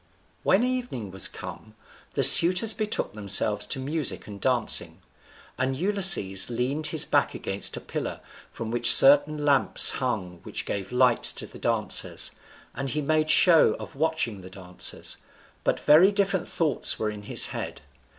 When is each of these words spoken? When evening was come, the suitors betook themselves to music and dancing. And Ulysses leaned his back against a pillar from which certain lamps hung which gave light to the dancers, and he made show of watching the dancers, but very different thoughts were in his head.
When 0.41 0.63
evening 0.63 1.11
was 1.11 1.27
come, 1.27 1.75
the 2.15 2.23
suitors 2.23 2.73
betook 2.73 3.13
themselves 3.13 3.67
to 3.67 3.77
music 3.77 4.25
and 4.25 4.41
dancing. 4.41 4.99
And 5.59 5.77
Ulysses 5.77 6.49
leaned 6.49 6.87
his 6.87 7.05
back 7.05 7.35
against 7.35 7.77
a 7.77 7.81
pillar 7.81 8.19
from 8.51 8.71
which 8.71 8.91
certain 8.91 9.45
lamps 9.45 9.91
hung 9.91 10.39
which 10.41 10.65
gave 10.65 10.91
light 10.91 11.21
to 11.21 11.45
the 11.45 11.59
dancers, 11.59 12.31
and 12.73 12.89
he 12.89 12.99
made 13.03 13.29
show 13.29 13.75
of 13.75 13.95
watching 13.95 14.41
the 14.41 14.49
dancers, 14.49 15.17
but 15.63 15.79
very 15.79 16.11
different 16.11 16.47
thoughts 16.47 16.97
were 16.97 17.11
in 17.11 17.21
his 17.21 17.49
head. 17.53 17.81